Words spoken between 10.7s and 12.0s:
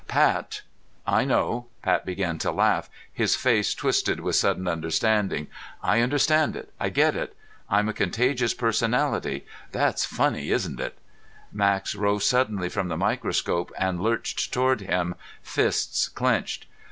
it?" Max